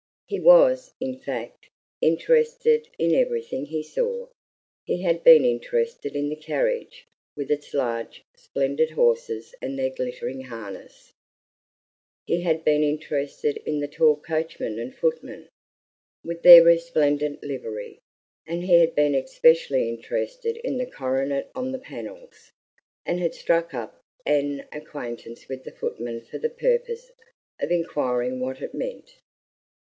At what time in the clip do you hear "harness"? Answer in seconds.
10.45-11.13